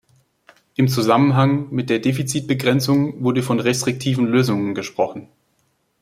Im 0.73 0.87
Zusammenhang 0.87 1.67
mit 1.69 1.91
der 1.91 1.99
Defizitbegrenzung 1.99 3.23
wurde 3.23 3.43
von 3.43 3.59
restriktiven 3.59 4.25
Lösungen 4.25 4.73
gesprochen. 4.73 5.27